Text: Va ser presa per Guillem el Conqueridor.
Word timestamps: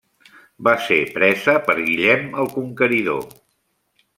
Va 0.67 0.71
ser 0.85 0.97
presa 1.17 1.55
per 1.67 1.77
Guillem 1.81 2.25
el 2.45 2.53
Conqueridor. 2.57 3.25